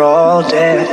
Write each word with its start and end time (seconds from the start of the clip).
They're 0.00 0.08
all 0.08 0.42
dead. 0.48 0.86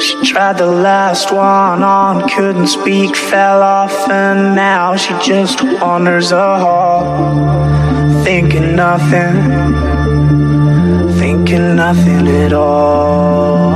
She 0.00 0.14
tried 0.22 0.58
the 0.58 0.70
last 0.70 1.32
one 1.32 1.82
on, 1.82 2.28
couldn't 2.28 2.68
speak, 2.68 3.16
fell 3.16 3.60
off, 3.62 4.08
and 4.08 4.54
now 4.54 4.94
she 4.94 5.12
just 5.24 5.60
wanders 5.62 6.30
a 6.30 6.58
hall, 6.60 8.22
thinking 8.22 8.76
nothing, 8.76 9.34
thinking 11.18 11.74
nothing 11.74 12.28
at 12.44 12.52
all. 12.52 13.72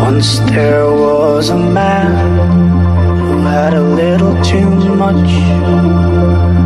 Once 0.00 0.40
there 0.50 0.86
was 0.86 1.50
a 1.50 1.58
man 1.58 2.10
who 3.20 3.42
had 3.42 3.74
a 3.74 3.82
little 3.82 4.34
too 4.42 4.70
much 4.96 6.65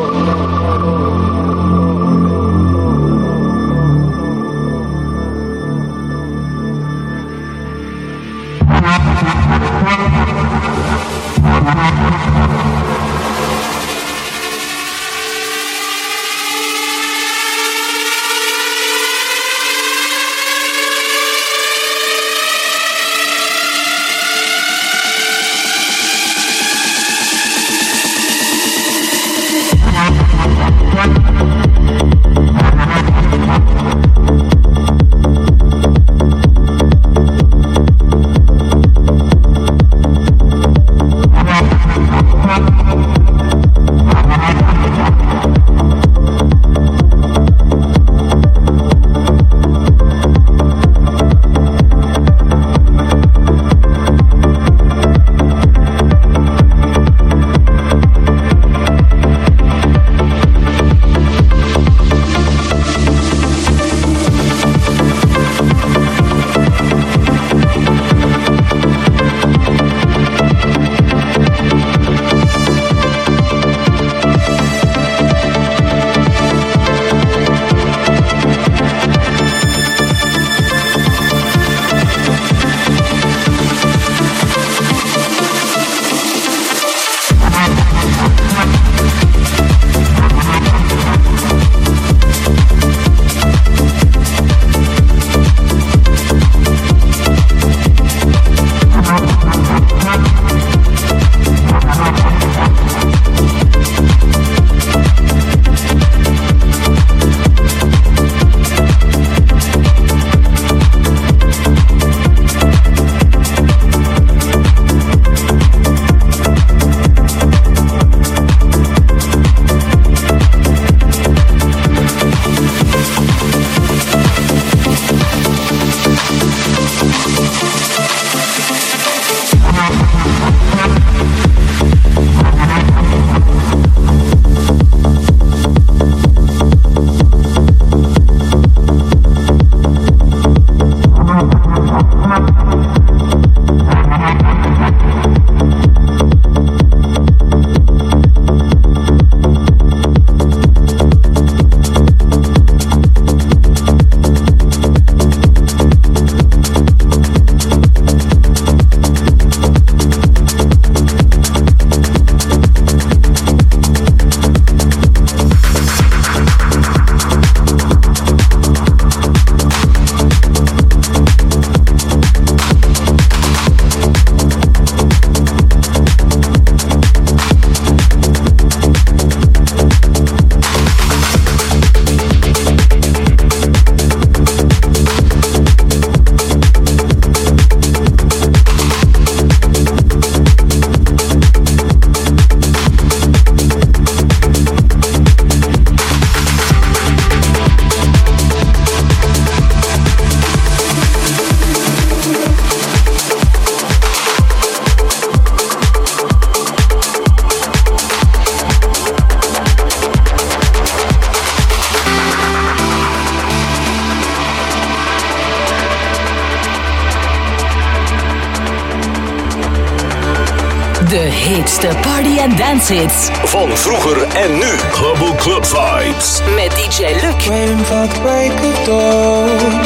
danshits. 222.81 223.29
Van 223.43 223.77
vroeger 223.77 224.23
en 224.23 224.53
nu. 224.53 224.77
Global 224.91 225.35
Club 225.35 225.65
Vibes. 225.65 226.41
Met 226.55 226.71
DJ 226.71 227.03
Luc. 227.21 227.47
Waiting 227.47 227.85
for 227.85 228.07
the 228.07 228.19
break 228.21 228.51
of 228.51 228.85
dawn. 228.85 229.81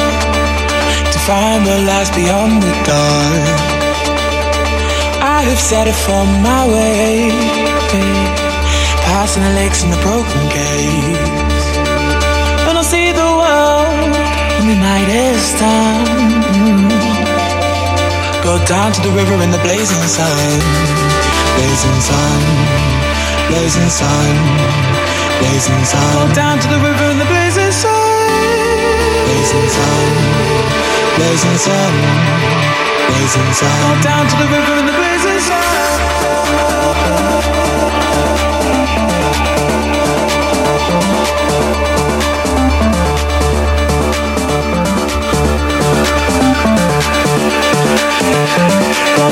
To 1.12 1.20
find 1.20 1.66
the 1.66 2.12
beyond 2.14 2.62
the. 2.62 2.94
I 5.22 5.44
have 5.44 5.60
set 5.60 5.88
it 5.88 5.96
for 5.96 6.26
my 6.26 6.68
way. 6.74 7.32
Passing 9.04 9.44
the 9.44 9.54
lakes 9.54 9.84
and 9.84 9.94
the 9.94 10.00
broken 10.00 10.48
gates. 10.50 11.66
When 12.66 12.78
I 12.78 12.84
see 12.84 13.12
the 13.12 13.32
world 13.42 14.16
the 14.68 14.76
night 14.76 15.10
is 15.10 15.60
done. 15.60 16.90
Go 18.44 18.58
down 18.66 18.92
to 18.92 19.02
the 19.02 19.10
river 19.10 19.44
in 19.44 19.52
the 19.52 19.60
blazing 19.60 20.08
sun 20.08 21.15
blazing 21.56 22.00
sun, 22.02 22.42
blazing 23.50 23.90
sun, 23.90 24.36
blazing 25.40 25.86
sun. 25.86 26.12
Go 26.14 26.34
down 26.36 26.60
to 26.60 26.68
the 26.68 26.80
river 26.80 27.06
in 27.12 27.18
the 27.18 27.26
blazing 27.26 27.72
sun, 27.72 27.92
blazing 29.28 29.70
sun, 29.78 30.08
blazing 31.18 31.58
sun, 31.58 31.94
blazing 33.10 33.52
sun. 33.60 33.78
Go 33.84 33.94
down 34.04 34.24
to 34.28 34.36
the 34.36 34.48
river 34.56 34.74
in 34.80 34.86
the 34.86 34.96
blazing 35.00 35.40
sun. 35.40 35.64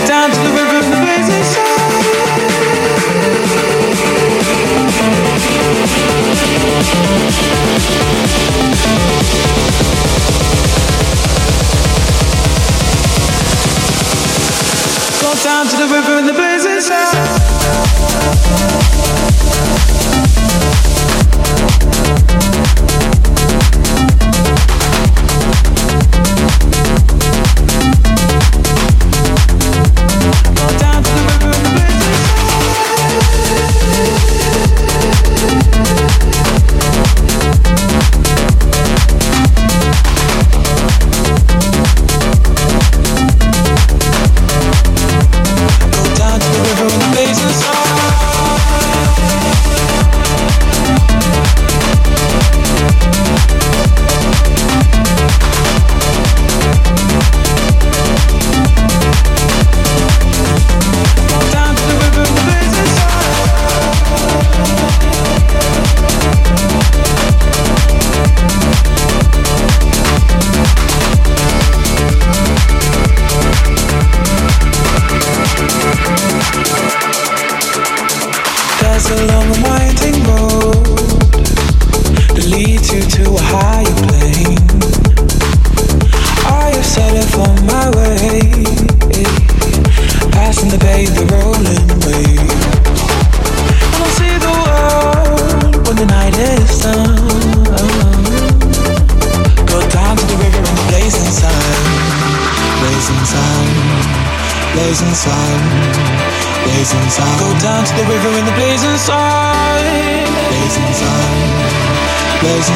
Down 0.08 0.30
to 0.32 0.40
the 0.40 0.50
river 0.50 0.63
down 15.44 15.68
to 15.68 15.76
the 15.76 15.88
river 15.94 16.18
in 16.20 16.26
the 16.26 16.34
blazing 16.34 16.80
sun. 16.80 17.24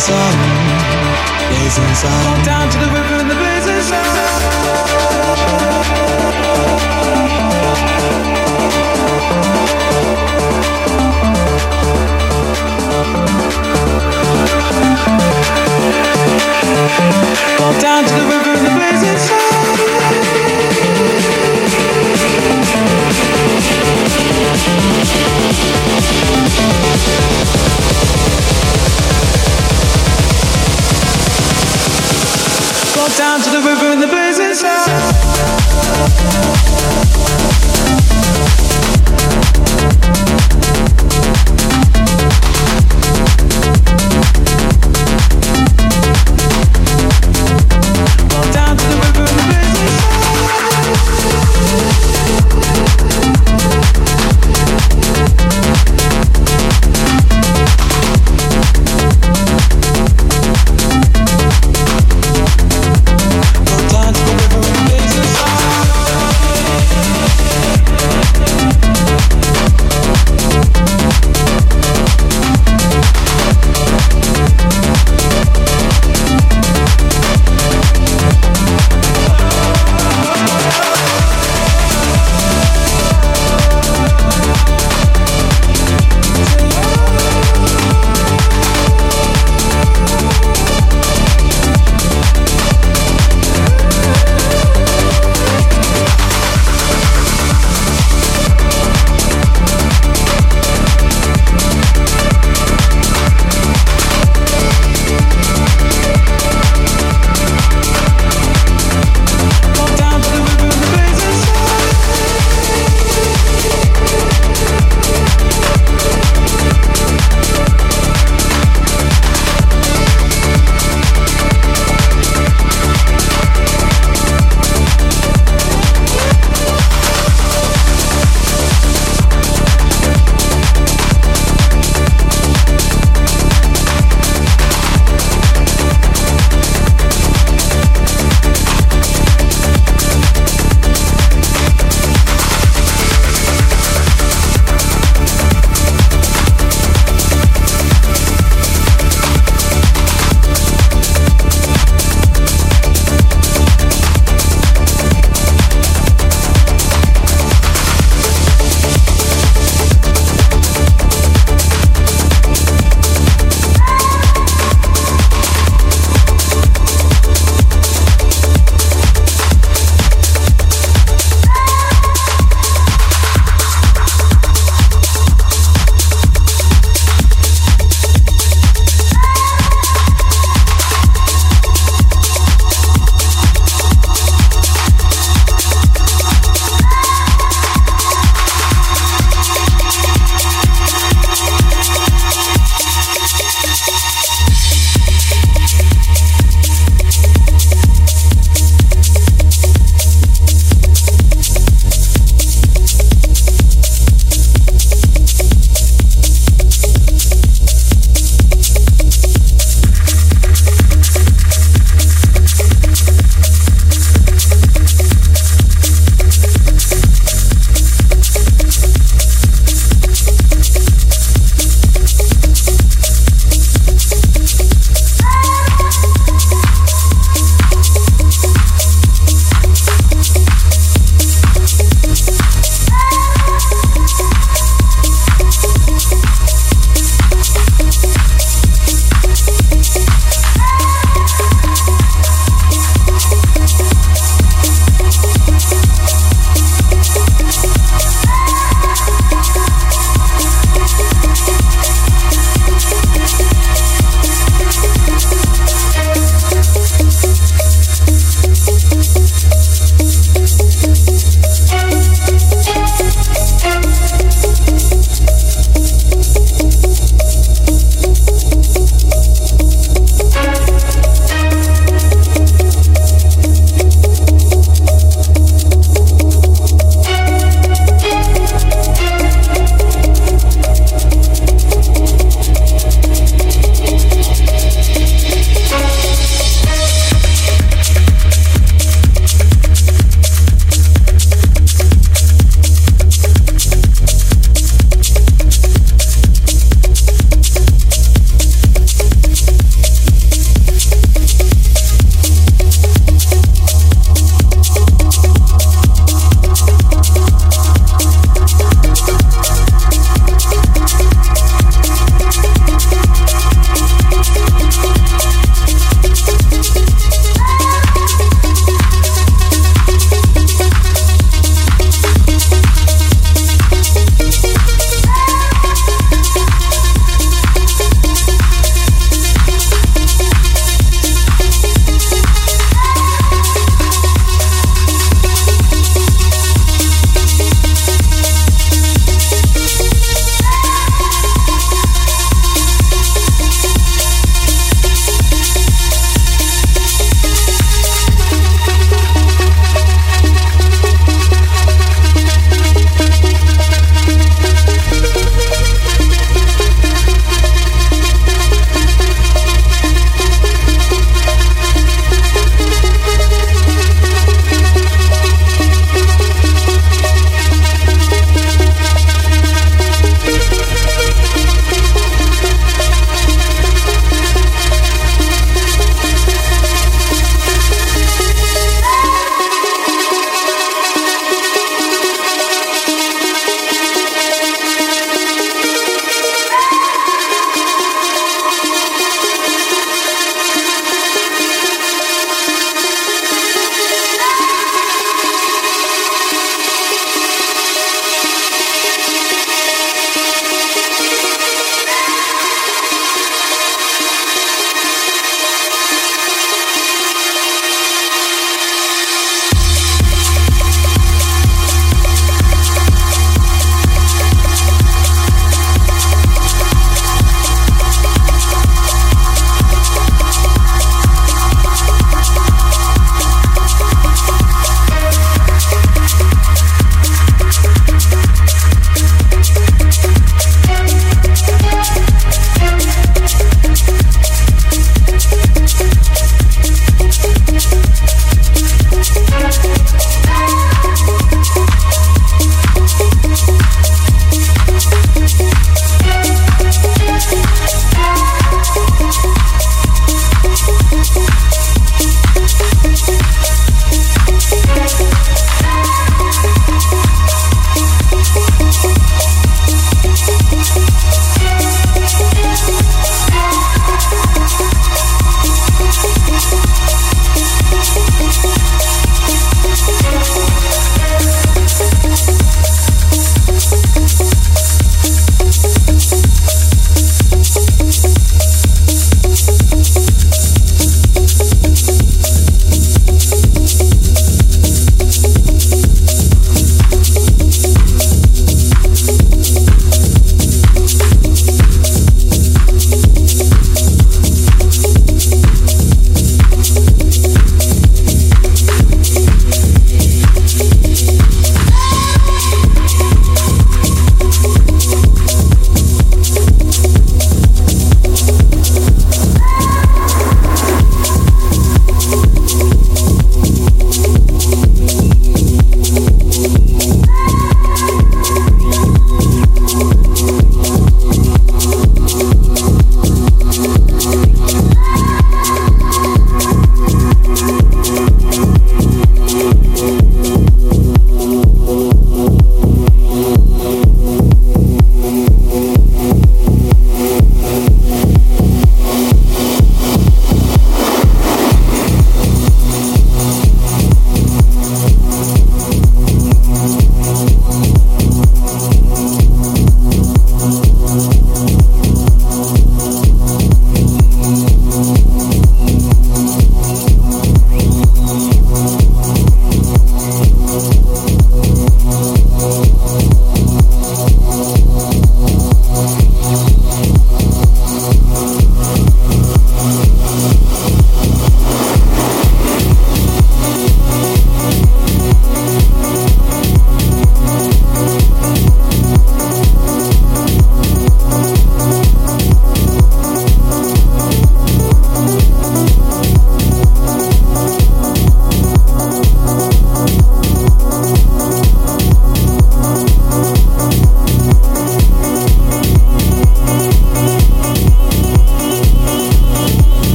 sun, 0.00 0.34
blazing 1.50 1.94
sun. 1.94 2.59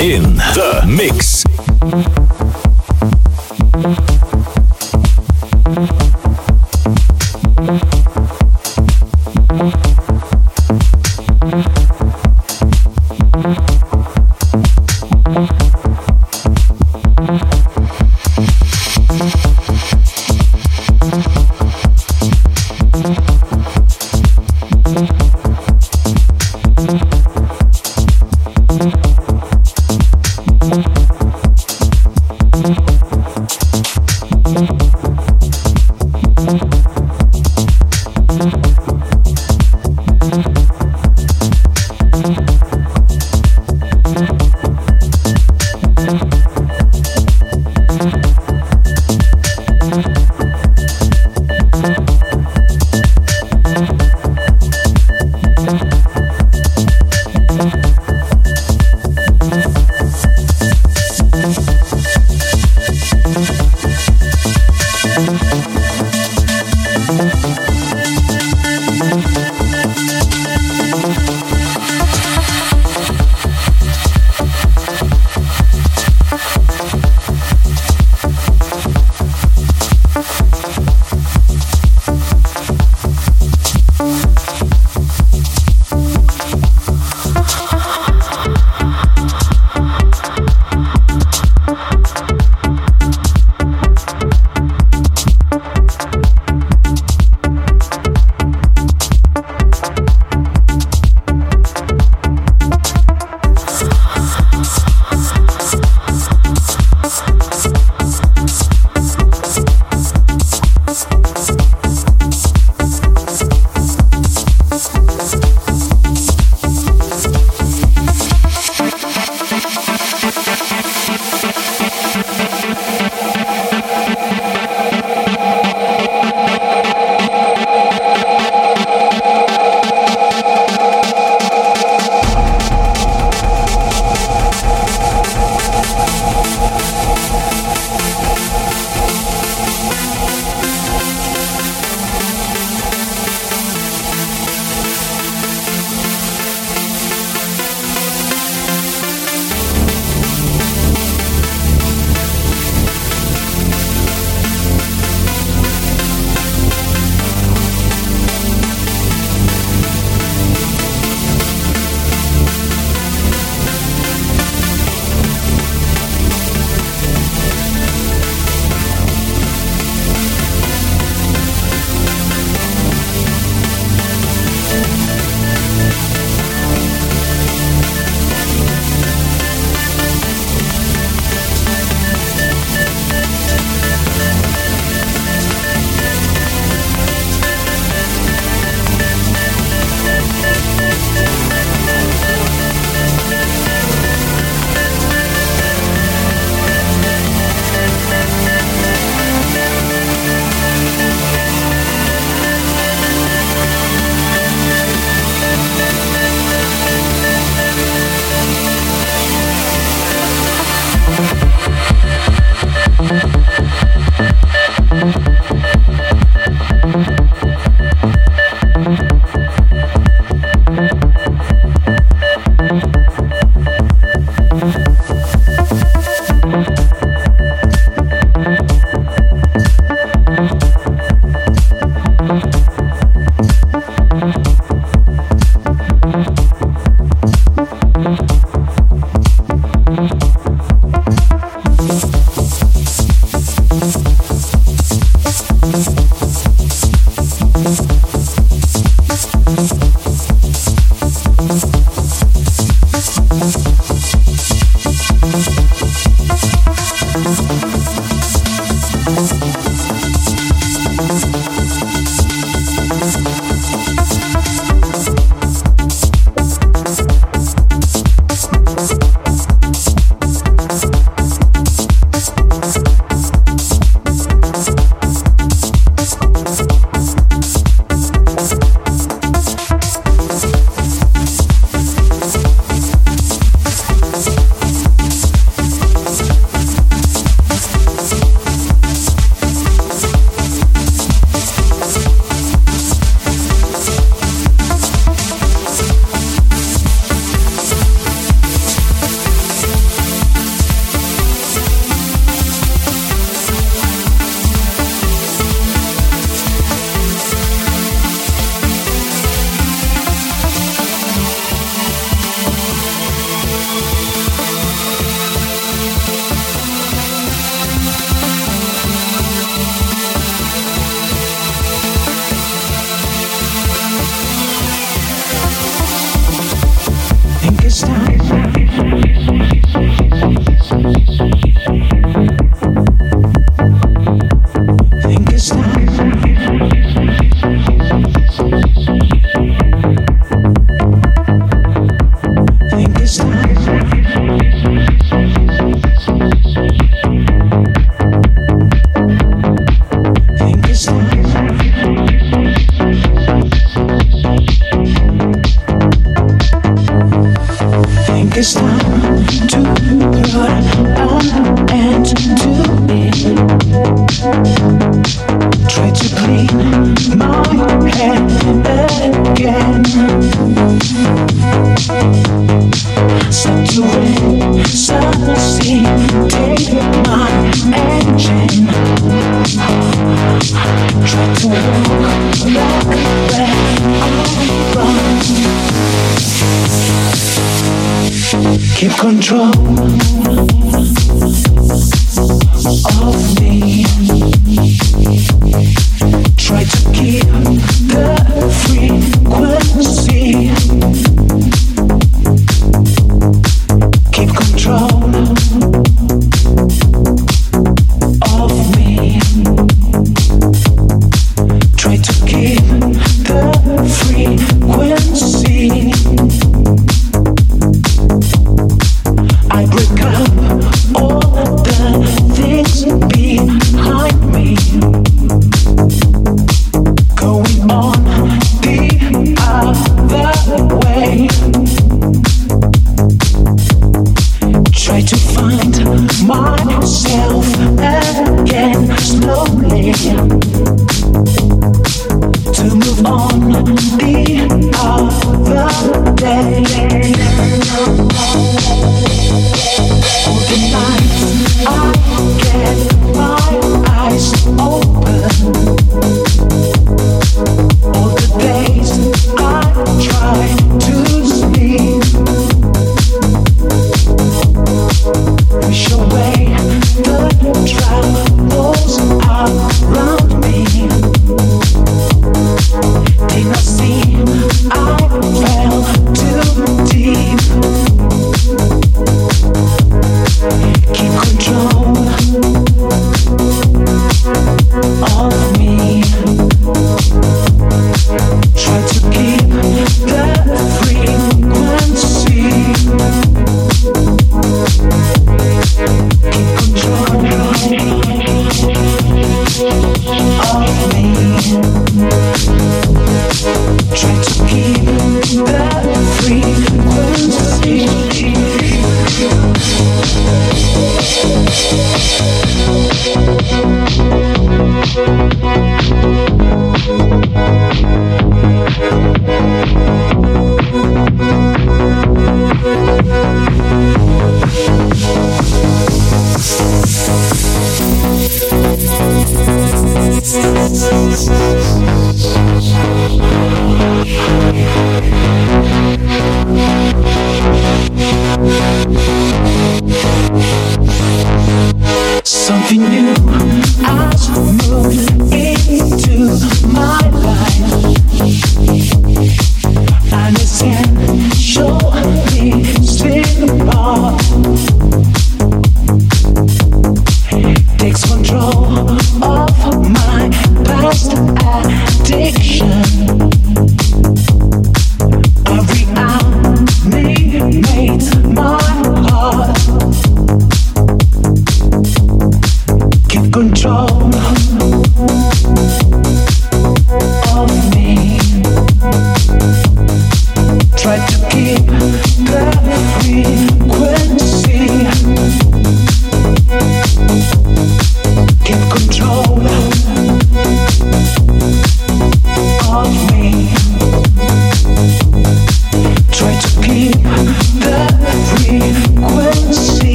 In 0.00 0.22
the 0.54 0.84
mix. 0.86 1.27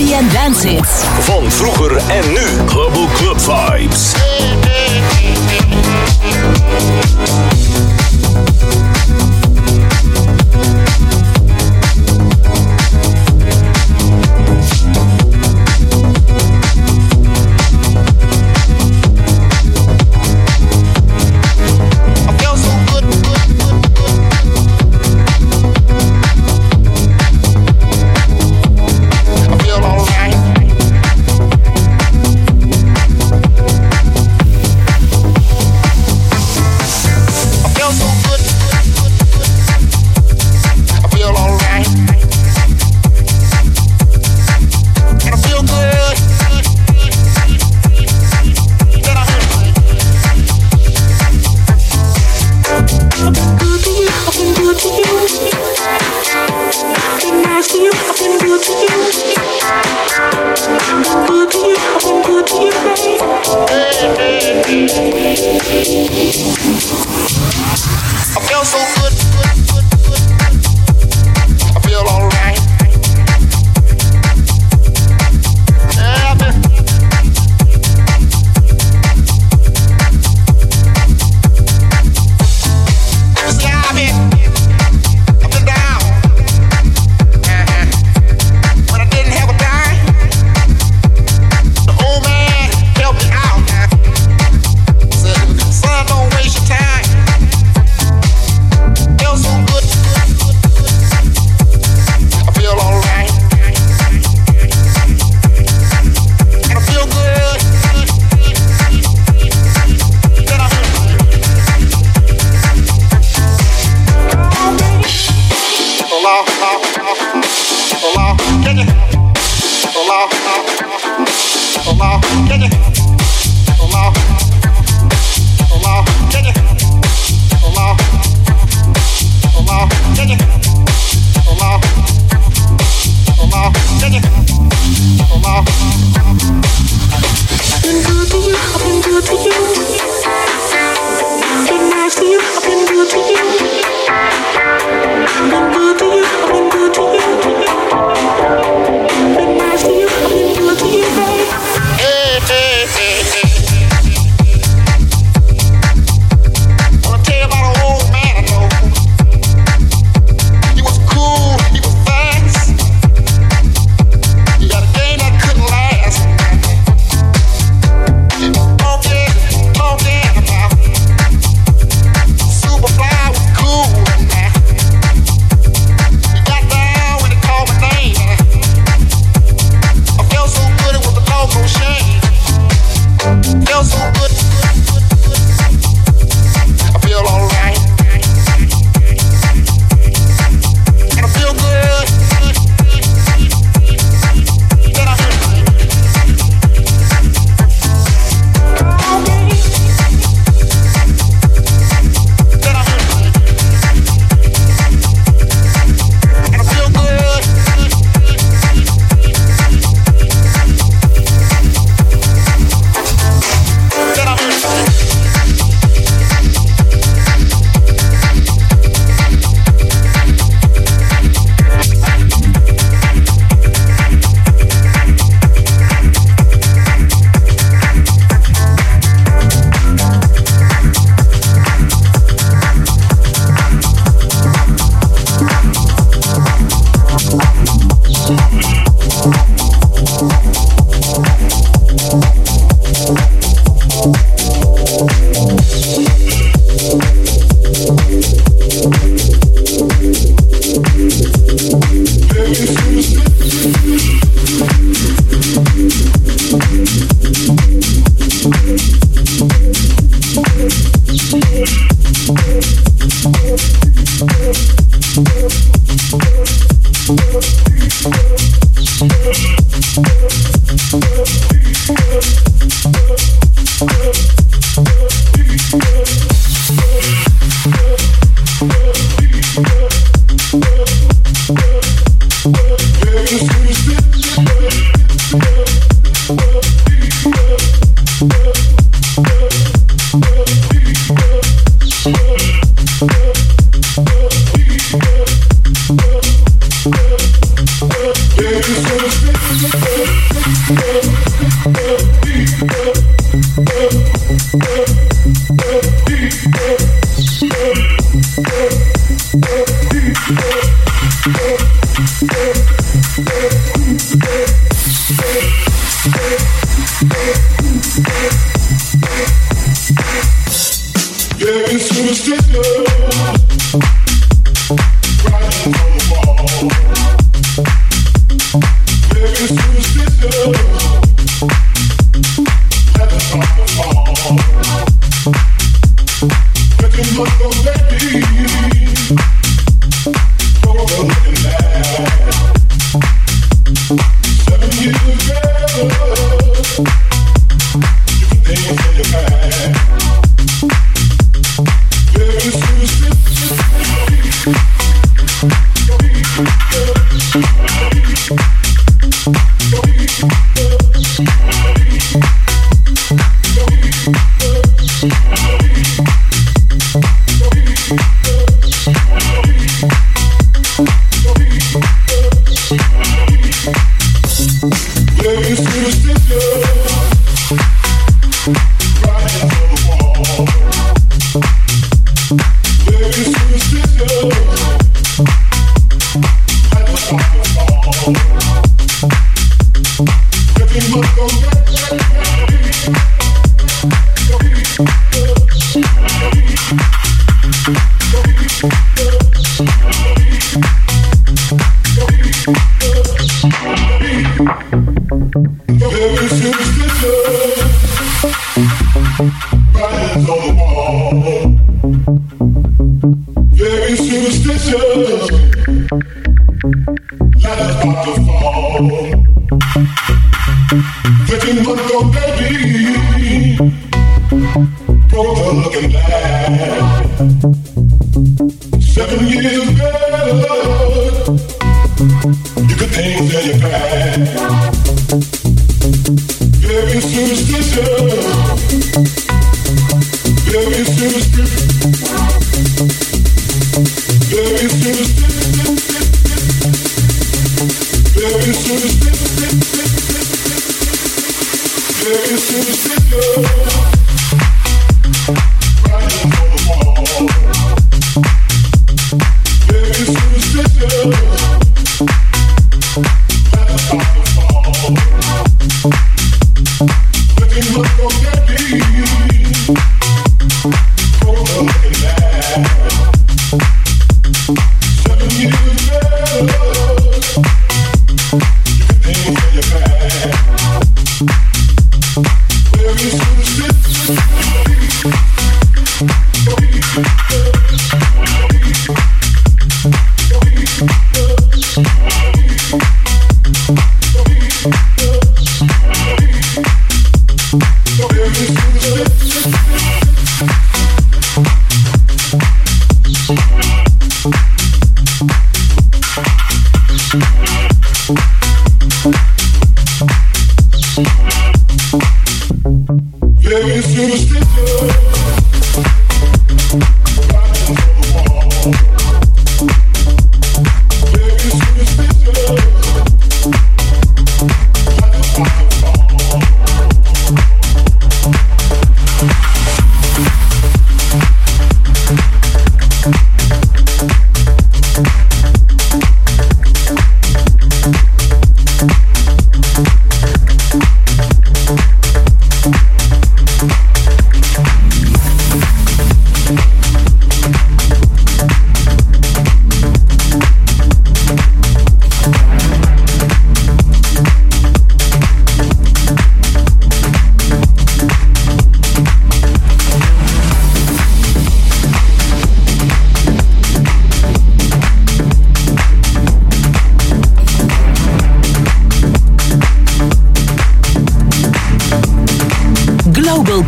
and. 0.00 0.86
Van 1.20 1.50
vroeger 1.50 1.96
en 1.96 2.32
nu. 2.32 2.66
Global 2.66 3.08
Club 3.14 3.40
Vibes. 3.40 4.14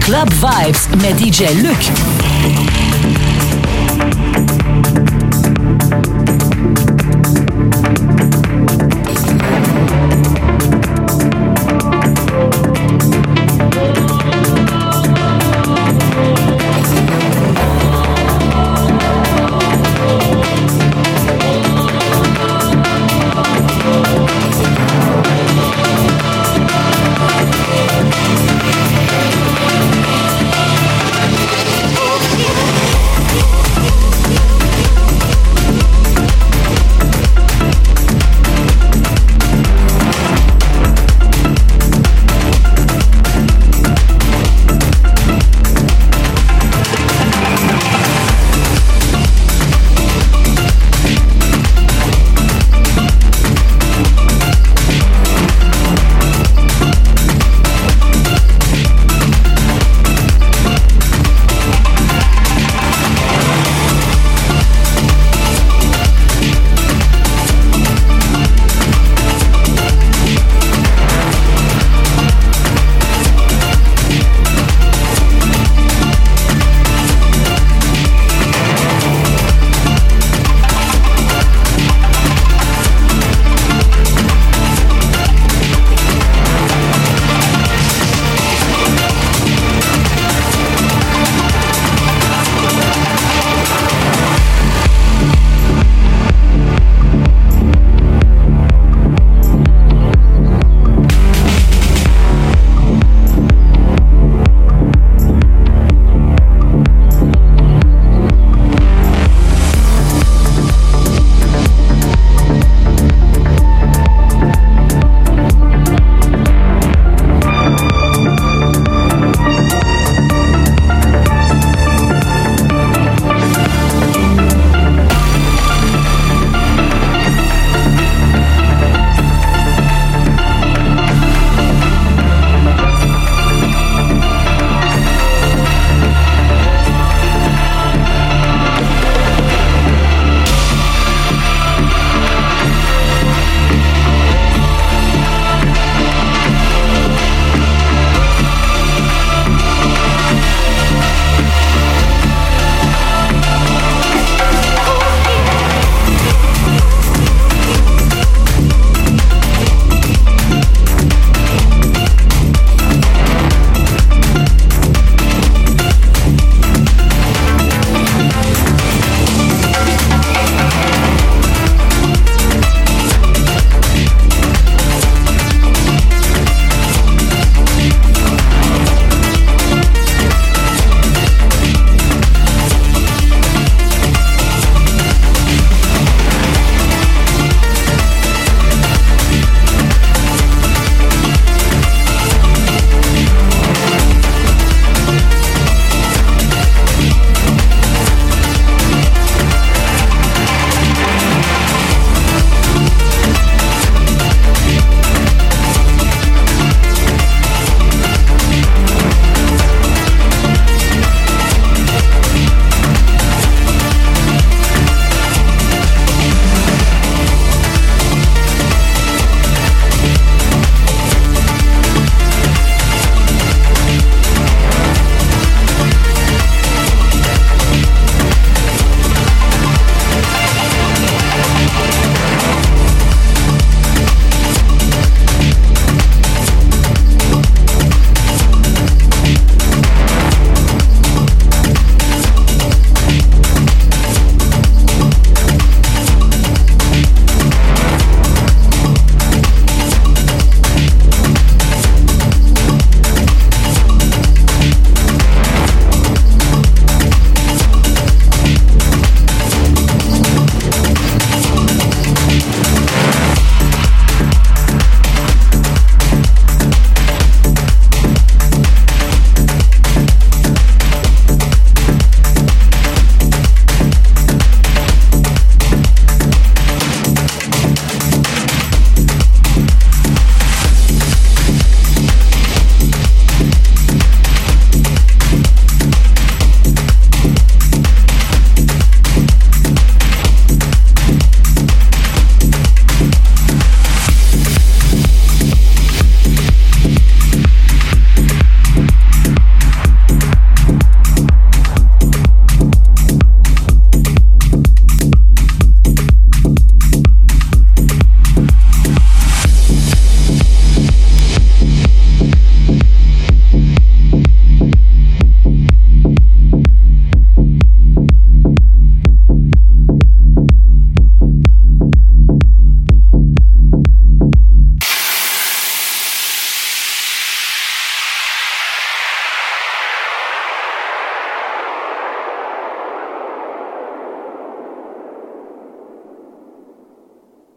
Club 0.09 0.33
Vibes 0.33 0.87
met 1.03 1.19
DJ 1.19 1.61
Luc. 1.61 2.88